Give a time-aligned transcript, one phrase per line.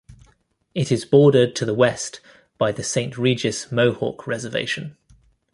[0.73, 2.21] It is bordered to the west
[2.57, 4.97] by the Saint Regis Mohawk Reservation.